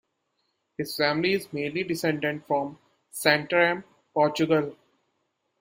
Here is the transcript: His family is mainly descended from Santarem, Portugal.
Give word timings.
His 0.79 0.95
family 0.97 1.33
is 1.33 1.53
mainly 1.53 1.83
descended 1.83 2.43
from 2.47 2.79
Santarem, 3.13 3.83
Portugal. 4.15 4.75